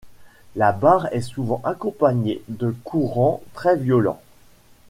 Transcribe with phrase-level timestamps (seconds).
[0.55, 4.19] La barre est souvent accompagnée de courants très violents.